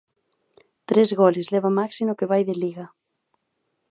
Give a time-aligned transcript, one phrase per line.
[0.89, 2.85] Tres goles leva Maxi no que vai de Liga.